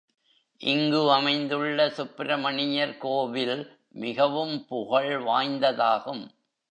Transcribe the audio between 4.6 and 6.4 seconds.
புகழ் வாய்ந்ததாகும்.